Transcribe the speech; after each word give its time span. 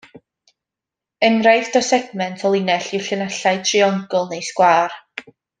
Enghraifft 1.27 1.77
o 1.81 1.83
segment 1.89 2.43
o 2.49 2.53
linell 2.55 2.89
yw 3.01 3.05
llinellau 3.09 3.63
triongl 3.73 4.29
neu 4.33 4.45
sgwâr. 4.53 5.01